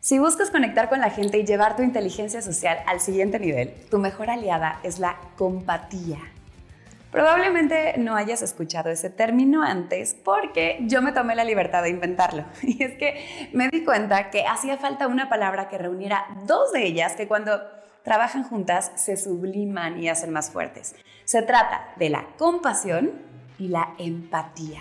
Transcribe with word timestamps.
Si 0.00 0.20
buscas 0.20 0.50
conectar 0.50 0.88
con 0.88 1.00
la 1.00 1.10
gente 1.10 1.38
y 1.38 1.44
llevar 1.44 1.74
tu 1.74 1.82
inteligencia 1.82 2.40
social 2.40 2.78
al 2.86 3.00
siguiente 3.00 3.40
nivel, 3.40 3.74
tu 3.90 3.98
mejor 3.98 4.30
aliada 4.30 4.78
es 4.84 5.00
la 5.00 5.18
compatía. 5.36 6.18
Probablemente 7.10 7.94
no 7.98 8.14
hayas 8.14 8.42
escuchado 8.42 8.90
ese 8.90 9.10
término 9.10 9.62
antes 9.62 10.14
porque 10.14 10.78
yo 10.82 11.02
me 11.02 11.10
tomé 11.10 11.34
la 11.34 11.42
libertad 11.42 11.82
de 11.82 11.90
inventarlo. 11.90 12.44
Y 12.62 12.82
es 12.84 12.96
que 12.96 13.50
me 13.52 13.68
di 13.70 13.84
cuenta 13.84 14.30
que 14.30 14.46
hacía 14.46 14.76
falta 14.76 15.08
una 15.08 15.28
palabra 15.28 15.68
que 15.68 15.78
reuniera 15.78 16.26
dos 16.46 16.72
de 16.72 16.84
ellas 16.84 17.16
que 17.16 17.26
cuando 17.26 17.60
trabajan 18.04 18.44
juntas 18.44 18.92
se 18.94 19.16
subliman 19.16 20.00
y 20.00 20.08
hacen 20.08 20.32
más 20.32 20.50
fuertes. 20.50 20.94
Se 21.24 21.42
trata 21.42 21.88
de 21.96 22.10
la 22.10 22.26
compasión 22.36 23.10
y 23.58 23.68
la 23.68 23.94
empatía. 23.98 24.80